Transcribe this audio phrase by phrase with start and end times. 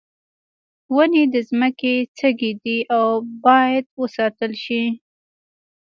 [0.95, 3.07] ونې د ځمکې سږی دي او
[3.45, 4.83] باید وساتل شي.